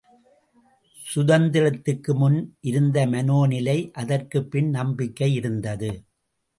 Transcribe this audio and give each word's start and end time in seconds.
சுதந்திரத்துக்கு 1.15 2.13
முன் 2.13 2.57
இருந்த 2.61 3.07
மனோ 3.07 3.47
நிலை 3.47 3.91
அதற்குப் 3.91 4.51
பின் 4.51 4.69
நம்பிக்கை 4.69 5.33
இருந்தது. 5.33 6.03